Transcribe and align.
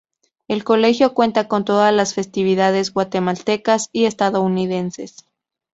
El 0.47 0.63
colegio 0.63 1.13
cuenta 1.13 1.47
con 1.47 1.63
todas 1.63 1.93
las 1.93 2.15
festividades 2.15 2.91
guatemaltecas 2.91 3.87
y 3.91 4.05
estadounidenses. 4.05 5.27